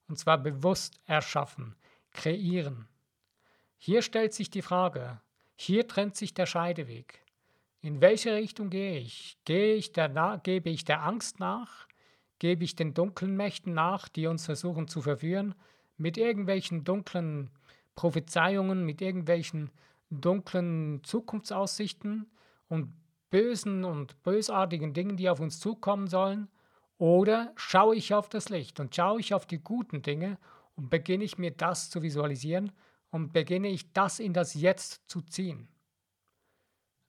Und 0.08 0.20
zwar 0.20 0.38
bewusst 0.38 1.02
erschaffen 1.08 1.76
kreieren. 2.12 2.88
Hier 3.80 4.04
stellt 4.04 4.36
sich 4.36 4.52
die 4.52 4.62
Frage, 4.62 5.20
hier 5.56 5.88
trennt 5.88 6.16
sich 6.16 6.36
der 6.36 6.46
Scheideweg. 6.46 7.20
In 7.82 8.00
welche 8.00 8.36
Richtung 8.36 8.70
gehe 8.70 9.00
ich? 9.00 9.40
Gehe 9.44 9.74
ich 9.74 9.92
der, 9.92 10.40
gebe 10.44 10.70
ich 10.70 10.86
der 10.86 11.02
Angst 11.02 11.40
nach, 11.40 11.88
gebe 12.38 12.64
ich 12.64 12.76
den 12.76 12.94
dunklen 12.94 13.36
Mächten 13.36 13.74
nach, 13.74 14.08
die 14.08 14.28
uns 14.28 14.46
versuchen 14.46 14.88
zu 14.88 15.02
verführen, 15.02 15.56
mit 16.00 16.18
irgendwelchen 16.18 16.84
dunklen 16.84 17.52
Prophezeiungen, 17.96 18.86
mit 18.86 19.02
irgendwelchen 19.02 19.70
dunklen 20.10 21.04
Zukunftsaussichten 21.04 22.30
und 22.68 22.94
bösen 23.30 23.84
und 23.86 24.22
bösartigen 24.24 24.94
Dingen, 24.94 25.18
die 25.18 25.30
auf 25.30 25.40
uns 25.40 25.60
zukommen 25.60 26.08
sollen? 26.08 26.48
Oder 26.98 27.54
schaue 27.56 27.96
ich 27.96 28.14
auf 28.14 28.30
das 28.30 28.50
Licht 28.50 28.80
und 28.80 28.96
schaue 28.96 29.20
ich 29.20 29.34
auf 29.34 29.46
die 29.46 29.60
guten 29.60 30.02
Dinge 30.02 30.38
und 30.76 30.90
beginne 30.90 31.24
ich 31.24 31.38
mir 31.38 31.52
das 31.52 31.90
zu 31.90 32.02
visualisieren 32.02 32.72
und 33.12 33.34
beginne 33.34 33.68
ich 33.68 33.94
das 33.94 34.20
in 34.20 34.34
das 34.34 34.54
Jetzt 34.54 35.10
zu 35.10 35.22
ziehen? 35.22 35.68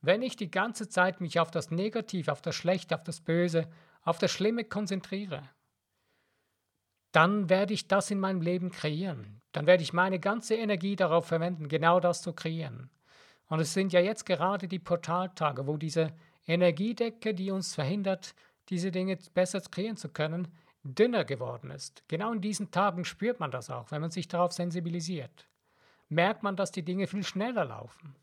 Wenn 0.01 0.23
ich 0.23 0.37
die 0.37 0.51
ganze 0.51 0.89
Zeit 0.89 1.21
mich 1.21 1.41
auf 1.41 1.51
das 1.51 1.71
Negative, 1.71 2.33
auf 2.33 2.41
das 2.41 2.55
Schlechte, 2.55 2.95
auf 2.95 3.03
das 3.03 3.21
Böse, 3.21 3.69
auf 4.03 4.19
das 4.19 4.31
Schlimme 4.31 4.65
konzentriere, 4.65 5.43
dann 7.13 7.49
werde 7.49 7.75
ich 7.75 7.89
das 7.89 8.11
in 8.11 8.21
meinem 8.21 8.41
Leben 8.41 8.71
kreieren. 8.71 9.41
Dann 9.53 9.67
werde 9.67 9.83
ich 9.83 9.93
meine 9.93 10.21
ganze 10.21 10.55
Energie 10.55 10.97
darauf 10.97 11.27
verwenden, 11.27 11.69
genau 11.69 12.01
das 12.01 12.23
zu 12.23 12.33
kreieren. 12.33 12.91
Und 13.49 13.61
es 13.61 13.73
sind 13.73 13.93
ja 13.93 14.01
jetzt 14.01 14.27
gerade 14.27 14.69
die 14.69 14.79
Portaltage, 14.79 15.67
wo 15.67 15.77
diese 15.77 16.13
Energiedecke, 16.47 17.35
die 17.35 17.51
uns 17.51 17.75
verhindert, 17.75 18.35
diese 18.69 18.93
Dinge 18.93 19.19
besser 19.35 19.61
kreieren 19.61 19.97
zu 19.97 20.09
können, 20.09 20.49
dünner 20.85 21.25
geworden 21.25 21.71
ist. 21.71 22.05
Genau 22.09 22.33
in 22.33 22.41
diesen 22.41 22.71
Tagen 22.71 23.05
spürt 23.05 23.41
man 23.41 23.51
das 23.51 23.71
auch, 23.71 23.91
wenn 23.91 24.01
man 24.01 24.11
sich 24.11 24.29
darauf 24.29 24.53
sensibilisiert. 24.53 25.49
Merkt 26.09 26.43
man, 26.43 26.57
dass 26.57 26.71
die 26.71 26.85
Dinge 26.85 27.07
viel 27.07 27.25
schneller 27.25 27.65
laufen. 27.65 28.15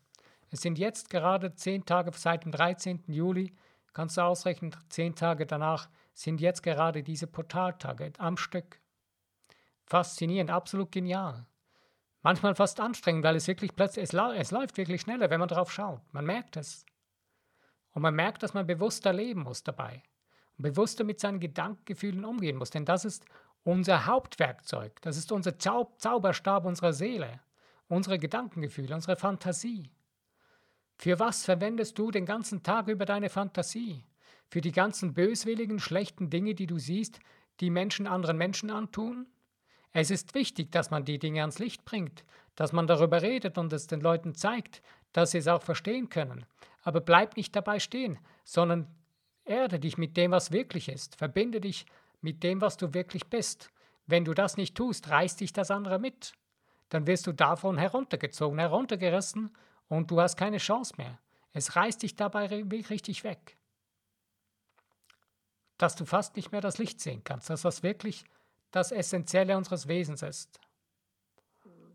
Es 0.50 0.62
sind 0.62 0.78
jetzt 0.78 1.10
gerade 1.10 1.54
zehn 1.54 1.84
Tage 1.84 2.10
seit 2.14 2.44
dem 2.44 2.52
13. 2.52 3.04
Juli, 3.06 3.54
kannst 3.92 4.16
du 4.16 4.22
ausrechnen, 4.22 4.74
zehn 4.88 5.14
Tage 5.14 5.46
danach 5.46 5.88
sind 6.18 6.40
jetzt 6.40 6.64
gerade 6.64 7.04
diese 7.04 7.28
Portaltage 7.28 8.12
am 8.18 8.36
Stück. 8.36 8.80
Faszinierend, 9.86 10.50
absolut 10.50 10.90
genial. 10.90 11.46
Manchmal 12.22 12.56
fast 12.56 12.80
anstrengend, 12.80 13.22
weil 13.22 13.36
es 13.36 13.46
wirklich 13.46 13.76
plötzlich, 13.76 14.02
es, 14.02 14.12
es 14.12 14.50
läuft 14.50 14.76
wirklich 14.76 15.00
schneller, 15.00 15.30
wenn 15.30 15.38
man 15.38 15.48
drauf 15.48 15.70
schaut. 15.70 16.02
Man 16.12 16.26
merkt 16.26 16.56
es. 16.56 16.84
Und 17.92 18.02
man 18.02 18.16
merkt, 18.16 18.42
dass 18.42 18.52
man 18.52 18.66
bewusster 18.66 19.12
leben 19.12 19.42
muss 19.42 19.62
dabei. 19.62 20.02
Und 20.56 20.64
bewusster 20.64 21.04
mit 21.04 21.20
seinen 21.20 21.38
Gedankengefühlen 21.38 22.24
umgehen 22.24 22.56
muss. 22.56 22.70
Denn 22.70 22.84
das 22.84 23.04
ist 23.04 23.24
unser 23.62 24.06
Hauptwerkzeug. 24.06 25.00
Das 25.02 25.16
ist 25.16 25.30
unser 25.30 25.56
Zau 25.56 25.94
Zauberstab 25.98 26.64
unserer 26.64 26.92
Seele. 26.92 27.40
Unsere 27.86 28.18
Gedankengefühle, 28.18 28.92
unsere 28.92 29.16
Fantasie. 29.16 29.92
Für 30.96 31.20
was 31.20 31.44
verwendest 31.44 31.96
du 31.96 32.10
den 32.10 32.26
ganzen 32.26 32.64
Tag 32.64 32.88
über 32.88 33.04
deine 33.04 33.30
Fantasie? 33.30 34.04
Für 34.50 34.60
die 34.60 34.72
ganzen 34.72 35.12
böswilligen, 35.12 35.78
schlechten 35.78 36.30
Dinge, 36.30 36.54
die 36.54 36.66
du 36.66 36.78
siehst, 36.78 37.20
die 37.60 37.70
Menschen 37.70 38.06
anderen 38.06 38.38
Menschen 38.38 38.70
antun? 38.70 39.26
Es 39.92 40.10
ist 40.10 40.34
wichtig, 40.34 40.72
dass 40.72 40.90
man 40.90 41.04
die 41.04 41.18
Dinge 41.18 41.40
ans 41.40 41.58
Licht 41.58 41.84
bringt, 41.84 42.24
dass 42.54 42.72
man 42.72 42.86
darüber 42.86 43.22
redet 43.22 43.58
und 43.58 43.72
es 43.72 43.86
den 43.86 44.00
Leuten 44.00 44.34
zeigt, 44.34 44.82
dass 45.12 45.32
sie 45.32 45.38
es 45.38 45.48
auch 45.48 45.62
verstehen 45.62 46.08
können. 46.08 46.46
Aber 46.82 47.00
bleib 47.00 47.36
nicht 47.36 47.54
dabei 47.56 47.78
stehen, 47.78 48.18
sondern 48.44 48.86
erde 49.44 49.78
dich 49.78 49.98
mit 49.98 50.16
dem, 50.16 50.30
was 50.30 50.52
wirklich 50.52 50.88
ist. 50.88 51.16
Verbinde 51.16 51.60
dich 51.60 51.86
mit 52.20 52.42
dem, 52.42 52.60
was 52.60 52.76
du 52.76 52.94
wirklich 52.94 53.26
bist. 53.26 53.70
Wenn 54.06 54.24
du 54.24 54.34
das 54.34 54.56
nicht 54.56 54.74
tust, 54.74 55.10
reißt 55.10 55.40
dich 55.40 55.52
das 55.52 55.70
andere 55.70 55.98
mit. 55.98 56.32
Dann 56.88 57.06
wirst 57.06 57.26
du 57.26 57.32
davon 57.32 57.76
heruntergezogen, 57.76 58.58
heruntergerissen 58.58 59.50
und 59.88 60.10
du 60.10 60.20
hast 60.20 60.36
keine 60.36 60.58
Chance 60.58 60.94
mehr. 60.96 61.18
Es 61.52 61.76
reißt 61.76 62.02
dich 62.02 62.16
dabei 62.16 62.46
richtig 62.46 63.24
weg. 63.24 63.57
Dass 65.78 65.96
du 65.96 66.04
fast 66.04 66.36
nicht 66.36 66.52
mehr 66.52 66.60
das 66.60 66.78
Licht 66.78 67.00
sehen 67.00 67.22
kannst, 67.24 67.50
dass 67.50 67.62
das 67.62 67.82
wirklich 67.82 68.24
das 68.70 68.92
Essentielle 68.92 69.56
unseres 69.56 69.88
Wesens 69.88 70.22
ist. 70.22 70.60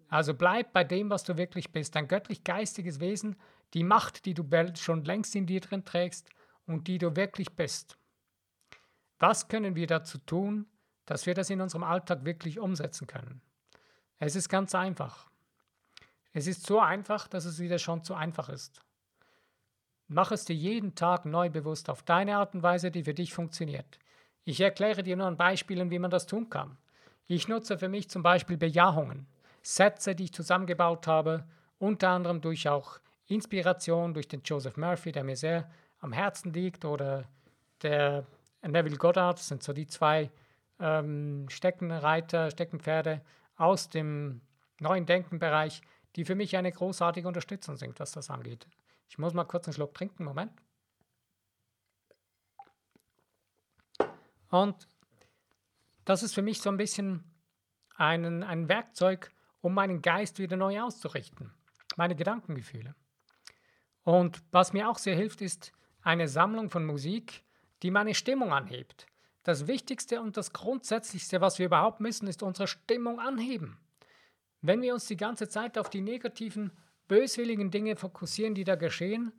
Also 0.09 0.33
bleib 0.33 0.73
bei 0.73 0.83
dem, 0.83 1.09
was 1.09 1.23
du 1.23 1.37
wirklich 1.37 1.71
bist, 1.71 1.95
ein 1.95 2.07
göttlich-geistiges 2.07 2.99
Wesen, 2.99 3.35
die 3.73 3.83
Macht, 3.83 4.25
die 4.25 4.33
du 4.33 4.45
schon 4.75 5.03
längst 5.03 5.35
in 5.35 5.45
dir 5.45 5.59
drin 5.59 5.85
trägst 5.85 6.29
und 6.65 6.87
die 6.87 6.97
du 6.97 7.15
wirklich 7.15 7.51
bist. 7.55 7.97
Was 9.19 9.47
können 9.47 9.75
wir 9.75 9.87
dazu 9.87 10.17
tun, 10.19 10.67
dass 11.05 11.25
wir 11.25 11.33
das 11.33 11.49
in 11.49 11.61
unserem 11.61 11.83
Alltag 11.83 12.25
wirklich 12.25 12.59
umsetzen 12.59 13.07
können? 13.07 13.41
Es 14.19 14.35
ist 14.35 14.49
ganz 14.49 14.75
einfach. 14.75 15.29
Es 16.31 16.47
ist 16.47 16.65
so 16.65 16.79
einfach, 16.79 17.27
dass 17.27 17.45
es 17.45 17.59
wieder 17.59 17.79
schon 17.79 18.03
zu 18.03 18.15
einfach 18.15 18.49
ist. 18.49 18.81
Mach 20.07 20.31
es 20.31 20.45
dir 20.45 20.55
jeden 20.55 20.95
Tag 20.95 21.25
neu 21.25 21.49
bewusst 21.49 21.89
auf 21.89 22.03
deine 22.03 22.37
Art 22.37 22.53
und 22.53 22.63
Weise, 22.63 22.91
die 22.91 23.03
für 23.03 23.13
dich 23.13 23.33
funktioniert. 23.33 23.99
Ich 24.43 24.59
erkläre 24.59 25.03
dir 25.03 25.15
nur 25.15 25.27
an 25.27 25.37
Beispielen, 25.37 25.89
wie 25.91 25.99
man 25.99 26.11
das 26.11 26.27
tun 26.27 26.49
kann. 26.49 26.77
Ich 27.27 27.47
nutze 27.47 27.77
für 27.77 27.87
mich 27.87 28.09
zum 28.09 28.21
Beispiel 28.21 28.57
Bejahungen, 28.57 29.27
Sätze, 29.61 30.13
die 30.13 30.25
ich 30.25 30.33
zusammengebaut 30.33 31.07
habe, 31.07 31.45
unter 31.77 32.09
anderem 32.09 32.41
durch 32.41 32.67
auch 32.67 32.99
Inspiration 33.27 34.13
durch 34.13 34.27
den 34.27 34.41
Joseph 34.43 34.77
Murphy, 34.77 35.11
der 35.11 35.23
mir 35.23 35.37
sehr 35.37 35.69
am 35.99 36.11
Herzen 36.11 36.51
liegt, 36.51 36.83
oder 36.83 37.23
der 37.81 38.25
Neville 38.61 38.97
Goddard, 38.97 39.39
das 39.39 39.47
sind 39.47 39.63
so 39.63 39.73
die 39.73 39.87
zwei 39.87 40.29
ähm, 40.79 41.45
Steckenreiter, 41.49 42.51
Steckenpferde 42.51 43.21
aus 43.55 43.89
dem 43.89 44.41
neuen 44.79 45.05
Denkenbereich, 45.05 45.81
die 46.15 46.25
für 46.25 46.35
mich 46.35 46.57
eine 46.57 46.71
großartige 46.71 47.27
Unterstützung 47.27 47.77
sind, 47.77 47.99
was 47.99 48.11
das 48.11 48.29
angeht. 48.29 48.67
Ich 49.13 49.19
muss 49.19 49.35
mal 49.35 49.43
kurz 49.43 49.67
einen 49.67 49.75
Schluck 49.75 49.93
trinken, 49.93 50.23
Moment. 50.23 50.51
Und 54.49 54.87
das 56.03 56.23
ist 56.23 56.33
für 56.33 56.41
mich 56.41 56.59
so 56.63 56.71
ein 56.71 56.77
bisschen 56.77 57.23
ein, 57.95 58.41
ein 58.41 58.69
Werkzeug, 58.69 59.31
um 59.61 59.75
meinen 59.75 60.01
Geist 60.01 60.39
wieder 60.39 60.57
neu 60.57 60.81
auszurichten, 60.81 61.53
meine 61.95 62.15
Gedankengefühle. 62.15 62.95
Und 64.01 64.41
was 64.49 64.73
mir 64.73 64.89
auch 64.89 64.97
sehr 64.97 65.15
hilft, 65.15 65.41
ist 65.41 65.73
eine 66.01 66.27
Sammlung 66.27 66.71
von 66.71 66.83
Musik, 66.83 67.43
die 67.83 67.91
meine 67.91 68.15
Stimmung 68.15 68.51
anhebt. 68.51 69.05
Das 69.43 69.67
Wichtigste 69.67 70.23
und 70.23 70.37
das 70.37 70.53
Grundsätzlichste, 70.53 71.39
was 71.39 71.59
wir 71.59 71.67
überhaupt 71.67 71.99
müssen, 71.99 72.25
ist 72.25 72.41
unsere 72.41 72.65
Stimmung 72.67 73.19
anheben. 73.19 73.77
Wenn 74.61 74.81
wir 74.81 74.95
uns 74.95 75.05
die 75.05 75.17
ganze 75.17 75.49
Zeit 75.49 75.77
auf 75.77 75.91
die 75.91 76.01
negativen, 76.01 76.71
böswilligen 77.07 77.71
Dinge 77.71 77.95
fokussieren, 77.95 78.55
die 78.55 78.63
da 78.63 78.75
geschehen, 78.75 79.31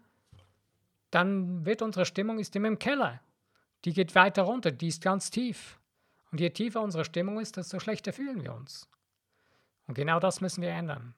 dann 1.10 1.64
wird 1.64 1.82
unsere 1.82 2.06
Stimmung 2.06 2.38
ist 2.38 2.56
immer 2.56 2.68
im 2.68 2.78
Keller 2.78 3.20
die 3.84 3.92
geht 3.92 4.14
weiter 4.14 4.42
runter, 4.42 4.70
die 4.70 4.88
ist 4.88 5.02
ganz 5.02 5.30
tief. 5.30 5.78
Und 6.32 6.40
je 6.40 6.50
tiefer 6.50 6.80
unsere 6.80 7.04
Stimmung 7.04 7.38
ist, 7.38 7.56
desto 7.56 7.78
schlechter 7.78 8.12
fühlen 8.12 8.42
wir 8.42 8.54
uns. 8.54 8.88
Und 9.86 9.94
genau 9.94 10.18
das 10.18 10.40
müssen 10.40 10.62
wir 10.62 10.70
ändern. 10.70 11.14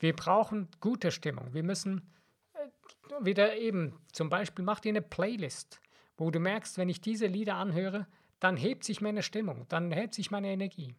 Wir 0.00 0.14
brauchen 0.14 0.68
gute 0.80 1.10
Stimmung. 1.10 1.54
Wir 1.54 1.62
müssen 1.62 2.12
äh, 2.54 3.24
wieder 3.24 3.56
eben, 3.56 3.98
zum 4.12 4.28
Beispiel 4.28 4.64
mach 4.64 4.80
dir 4.80 4.90
eine 4.90 5.02
Playlist, 5.02 5.80
wo 6.16 6.30
du 6.30 6.40
merkst, 6.40 6.76
wenn 6.76 6.88
ich 6.88 7.00
diese 7.00 7.26
Lieder 7.26 7.54
anhöre, 7.54 8.06
dann 8.40 8.56
hebt 8.56 8.84
sich 8.84 9.00
meine 9.00 9.22
Stimmung, 9.22 9.66
dann 9.68 9.90
hebt 9.90 10.14
sich 10.14 10.30
meine 10.30 10.48
Energie. 10.48 10.94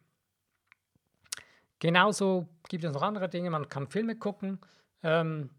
Genauso 1.78 2.48
gibt 2.68 2.84
es 2.84 2.92
noch 2.92 3.02
andere 3.02 3.28
Dinge, 3.28 3.50
man 3.50 3.68
kann 3.68 3.88
Filme 3.88 4.16
gucken, 4.16 4.58
ähm, 5.02 5.50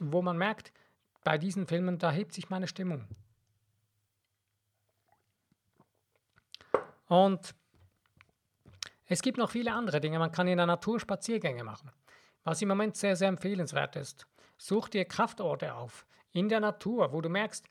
wo 0.00 0.22
man 0.22 0.38
merkt, 0.38 0.72
bei 1.24 1.38
diesen 1.38 1.66
Filmen, 1.66 1.98
da 1.98 2.10
hebt 2.10 2.32
sich 2.32 2.50
meine 2.50 2.66
Stimmung. 2.66 3.06
Und 7.06 7.54
es 9.06 9.22
gibt 9.22 9.36
noch 9.36 9.50
viele 9.50 9.72
andere 9.72 10.00
Dinge. 10.00 10.18
Man 10.18 10.30
kann 10.30 10.46
in 10.46 10.56
der 10.56 10.66
Natur 10.66 11.00
Spaziergänge 11.00 11.64
machen, 11.64 11.90
was 12.44 12.62
im 12.62 12.68
Moment 12.68 12.96
sehr, 12.96 13.16
sehr 13.16 13.28
empfehlenswert 13.28 13.96
ist. 13.96 14.26
Such 14.56 14.88
dir 14.88 15.04
Kraftorte 15.04 15.74
auf 15.74 16.06
in 16.32 16.48
der 16.48 16.60
Natur, 16.60 17.12
wo 17.12 17.20
du 17.20 17.28
merkst, 17.28 17.66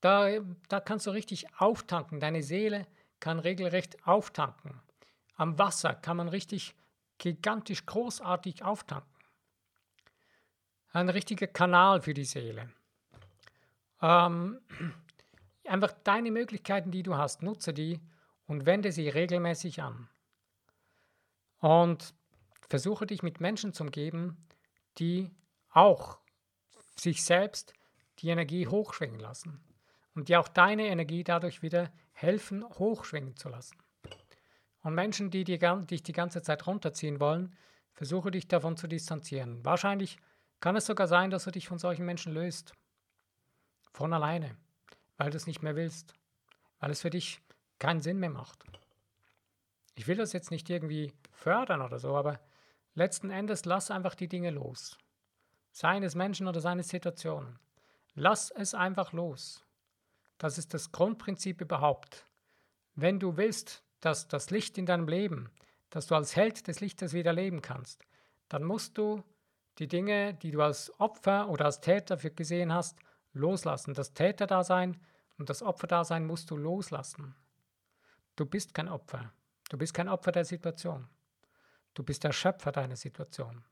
da, 0.00 0.28
da 0.68 0.80
kannst 0.80 1.06
du 1.06 1.10
richtig 1.10 1.46
auftanken. 1.58 2.20
Deine 2.20 2.42
Seele 2.42 2.86
kann 3.18 3.40
regelrecht 3.40 4.06
auftanken. 4.06 4.80
Am 5.34 5.58
Wasser 5.58 5.94
kann 5.94 6.16
man 6.16 6.28
richtig 6.28 6.76
gigantisch 7.18 7.84
großartig 7.84 8.62
auftanken. 8.62 9.17
Ein 10.92 11.08
richtiger 11.08 11.46
Kanal 11.46 12.00
für 12.00 12.14
die 12.14 12.24
Seele. 12.24 12.70
Ähm, 14.00 14.60
einfach 15.66 15.92
deine 16.04 16.30
Möglichkeiten, 16.30 16.90
die 16.90 17.02
du 17.02 17.16
hast, 17.16 17.42
nutze 17.42 17.74
die 17.74 18.00
und 18.46 18.66
wende 18.66 18.92
sie 18.92 19.08
regelmäßig 19.08 19.82
an. 19.82 20.08
Und 21.60 22.14
versuche 22.68 23.06
dich 23.06 23.22
mit 23.22 23.40
Menschen 23.40 23.72
zu 23.72 23.84
umgeben, 23.84 24.36
die 24.98 25.30
auch 25.70 26.18
sich 26.96 27.24
selbst 27.24 27.74
die 28.20 28.28
Energie 28.28 28.66
hochschwingen 28.66 29.20
lassen 29.20 29.60
und 30.14 30.28
die 30.28 30.36
auch 30.36 30.48
deine 30.48 30.86
Energie 30.86 31.24
dadurch 31.24 31.62
wieder 31.62 31.92
helfen, 32.12 32.64
hochschwingen 32.64 33.36
zu 33.36 33.48
lassen. 33.48 33.76
Und 34.82 34.94
Menschen, 34.94 35.30
die 35.30 35.44
dich 35.44 36.02
die 36.02 36.12
ganze 36.12 36.42
Zeit 36.42 36.66
runterziehen 36.66 37.20
wollen, 37.20 37.54
versuche 37.92 38.30
dich 38.30 38.48
davon 38.48 38.76
zu 38.76 38.86
distanzieren. 38.86 39.64
Wahrscheinlich 39.64 40.18
kann 40.60 40.76
es 40.76 40.86
sogar 40.86 41.06
sein, 41.06 41.30
dass 41.30 41.44
du 41.44 41.50
dich 41.50 41.68
von 41.68 41.78
solchen 41.78 42.04
Menschen 42.04 42.32
löst. 42.32 42.72
Von 43.92 44.12
alleine, 44.12 44.56
weil 45.16 45.30
du 45.30 45.36
es 45.36 45.46
nicht 45.46 45.62
mehr 45.62 45.76
willst, 45.76 46.14
weil 46.80 46.90
es 46.90 47.00
für 47.00 47.10
dich 47.10 47.40
keinen 47.78 48.00
Sinn 48.00 48.18
mehr 48.18 48.30
macht. 48.30 48.64
Ich 49.94 50.06
will 50.06 50.16
das 50.16 50.32
jetzt 50.32 50.50
nicht 50.50 50.68
irgendwie 50.70 51.12
fördern 51.32 51.82
oder 51.82 51.98
so, 51.98 52.16
aber 52.16 52.40
letzten 52.94 53.30
Endes 53.30 53.64
lass 53.64 53.90
einfach 53.90 54.14
die 54.14 54.28
Dinge 54.28 54.50
los. 54.50 54.96
Seines 55.72 56.14
Menschen 56.14 56.48
oder 56.48 56.60
seine 56.60 56.82
Situationen. 56.82 57.58
Lass 58.14 58.50
es 58.50 58.74
einfach 58.74 59.12
los. 59.12 59.64
Das 60.38 60.58
ist 60.58 60.74
das 60.74 60.92
Grundprinzip 60.92 61.60
überhaupt. 61.60 62.26
Wenn 62.94 63.20
du 63.20 63.36
willst, 63.36 63.82
dass 64.00 64.28
das 64.28 64.50
Licht 64.50 64.78
in 64.78 64.86
deinem 64.86 65.08
Leben, 65.08 65.50
dass 65.90 66.06
du 66.06 66.14
als 66.14 66.36
Held 66.36 66.66
des 66.68 66.80
Lichtes 66.80 67.12
wieder 67.12 67.32
leben 67.32 67.62
kannst, 67.62 68.04
dann 68.48 68.64
musst 68.64 68.98
du 68.98 69.22
die 69.78 69.88
Dinge, 69.88 70.34
die 70.34 70.50
du 70.50 70.60
als 70.62 70.92
Opfer 70.98 71.48
oder 71.48 71.66
als 71.66 71.80
Täter 71.80 72.18
für 72.18 72.30
gesehen 72.30 72.72
hast, 72.72 72.98
loslassen. 73.32 73.94
Das 73.94 74.12
Täterdasein 74.12 75.00
und 75.38 75.48
das 75.48 75.62
Opferdasein 75.62 76.26
musst 76.26 76.50
du 76.50 76.56
loslassen. 76.56 77.34
Du 78.36 78.44
bist 78.44 78.74
kein 78.74 78.88
Opfer. 78.88 79.32
Du 79.70 79.78
bist 79.78 79.94
kein 79.94 80.08
Opfer 80.08 80.32
der 80.32 80.44
Situation. 80.44 81.08
Du 81.94 82.02
bist 82.02 82.24
der 82.24 82.32
Schöpfer 82.32 82.72
deiner 82.72 82.96
Situation. 82.96 83.64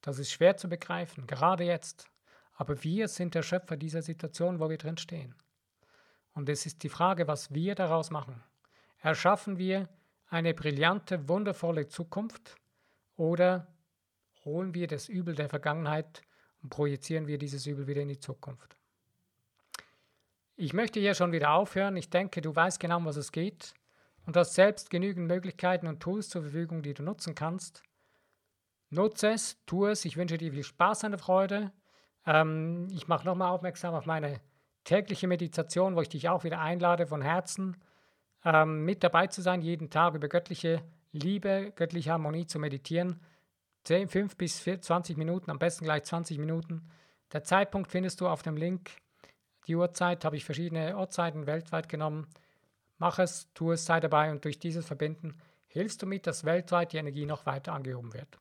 Das 0.00 0.18
ist 0.18 0.32
schwer 0.32 0.56
zu 0.56 0.68
begreifen, 0.68 1.26
gerade 1.26 1.64
jetzt. 1.64 2.10
Aber 2.56 2.82
wir 2.84 3.08
sind 3.08 3.34
der 3.34 3.42
Schöpfer 3.42 3.76
dieser 3.76 4.02
Situation, 4.02 4.60
wo 4.60 4.68
wir 4.68 4.78
drin 4.78 4.96
stehen. 4.96 5.34
Und 6.34 6.48
es 6.48 6.66
ist 6.66 6.82
die 6.82 6.88
Frage, 6.88 7.26
was 7.26 7.52
wir 7.52 7.74
daraus 7.74 8.10
machen. 8.10 8.42
Erschaffen 8.98 9.58
wir 9.58 9.88
eine 10.28 10.54
brillante, 10.54 11.28
wundervolle 11.28 11.88
Zukunft 11.88 12.56
oder 13.16 13.73
holen 14.44 14.74
wir 14.74 14.86
das 14.86 15.08
Übel 15.08 15.34
der 15.34 15.48
Vergangenheit 15.48 16.22
und 16.62 16.70
projizieren 16.70 17.26
wir 17.26 17.38
dieses 17.38 17.66
Übel 17.66 17.86
wieder 17.86 18.02
in 18.02 18.08
die 18.08 18.18
Zukunft? 18.18 18.76
Ich 20.56 20.72
möchte 20.72 21.00
hier 21.00 21.14
schon 21.14 21.32
wieder 21.32 21.52
aufhören. 21.52 21.96
Ich 21.96 22.10
denke, 22.10 22.40
du 22.40 22.54
weißt 22.54 22.78
genau, 22.78 22.98
um 22.98 23.06
was 23.06 23.16
es 23.16 23.32
geht 23.32 23.74
und 24.26 24.36
hast 24.36 24.54
selbst 24.54 24.90
genügend 24.90 25.26
Möglichkeiten 25.26 25.86
und 25.86 26.00
Tools 26.00 26.28
zur 26.28 26.42
Verfügung, 26.42 26.82
die 26.82 26.94
du 26.94 27.02
nutzen 27.02 27.34
kannst. 27.34 27.82
Nutze 28.90 29.30
es, 29.30 29.58
tu 29.66 29.86
es. 29.86 30.04
Ich 30.04 30.16
wünsche 30.16 30.38
dir 30.38 30.52
viel 30.52 30.62
Spaß 30.62 31.04
und 31.04 31.18
Freude. 31.18 31.72
Ähm, 32.26 32.86
ich 32.92 33.08
mache 33.08 33.26
nochmal 33.26 33.50
aufmerksam 33.50 33.94
auf 33.94 34.06
meine 34.06 34.40
tägliche 34.84 35.26
Meditation, 35.26 35.96
wo 35.96 36.02
ich 36.02 36.08
dich 36.08 36.28
auch 36.28 36.44
wieder 36.44 36.60
einlade, 36.60 37.06
von 37.06 37.22
Herzen 37.22 37.76
ähm, 38.44 38.84
mit 38.84 39.02
dabei 39.02 39.26
zu 39.26 39.42
sein, 39.42 39.62
jeden 39.62 39.90
Tag 39.90 40.14
über 40.14 40.28
göttliche 40.28 40.82
Liebe, 41.12 41.72
göttliche 41.74 42.12
Harmonie 42.12 42.46
zu 42.46 42.58
meditieren. 42.58 43.20
10, 43.84 44.08
5 44.08 44.36
bis 44.36 44.62
20 44.62 45.16
Minuten, 45.16 45.50
am 45.50 45.58
besten 45.58 45.84
gleich 45.84 46.04
20 46.04 46.38
Minuten. 46.38 46.88
Der 47.32 47.44
Zeitpunkt 47.44 47.90
findest 47.90 48.20
du 48.20 48.28
auf 48.28 48.42
dem 48.42 48.56
Link. 48.56 48.90
Die 49.66 49.76
Uhrzeit 49.76 50.24
habe 50.24 50.36
ich 50.36 50.44
verschiedene 50.44 50.96
Uhrzeiten 50.96 51.46
weltweit 51.46 51.88
genommen. 51.88 52.26
Mach 52.98 53.18
es, 53.18 53.52
tu 53.54 53.72
es, 53.72 53.84
sei 53.84 54.00
dabei 54.00 54.30
und 54.30 54.44
durch 54.44 54.58
dieses 54.58 54.86
Verbinden 54.86 55.38
hilfst 55.66 56.00
du 56.00 56.06
mit, 56.06 56.26
dass 56.26 56.44
weltweit 56.44 56.92
die 56.92 56.98
Energie 56.98 57.26
noch 57.26 57.46
weiter 57.46 57.72
angehoben 57.72 58.14
wird. 58.14 58.38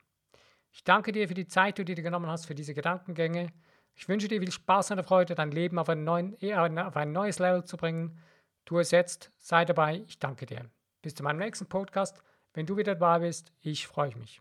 Ich 0.72 0.84
danke 0.84 1.12
dir 1.12 1.28
für 1.28 1.34
die 1.34 1.48
Zeit, 1.48 1.78
die 1.78 1.86
du 1.86 1.96
dir 1.96 2.04
genommen 2.04 2.28
hast, 2.28 2.46
für 2.46 2.56
diese 2.56 2.74
Gedankengänge. 2.74 3.52
Ich 3.96 4.08
wünsche 4.08 4.28
dir 4.28 4.40
viel 4.40 4.52
Spaß 4.52 4.92
und 4.92 5.04
Freude, 5.04 5.36
dein 5.36 5.52
Leben 5.52 5.78
auf, 5.78 5.88
neuen, 5.88 6.38
auf 6.80 6.96
ein 6.98 7.12
neues 7.12 7.40
Level 7.40 7.64
zu 7.64 7.78
bringen. 7.78 8.20
Tu 8.66 8.80
es 8.80 8.92
jetzt, 8.92 9.32
sei 9.38 9.66
dabei, 9.66 10.04
ich 10.08 10.20
danke 10.20 10.46
dir. 10.46 10.70
Bis 11.02 11.16
zu 11.16 11.24
meinem 11.24 11.40
nächsten 11.40 11.68
Podcast. 11.68 12.24
Wenn 12.54 12.66
du 12.66 12.78
wieder 12.78 12.96
dabei 12.96 13.20
bist, 13.20 13.52
ich 13.62 13.88
freue 13.88 14.16
mich. 14.16 14.40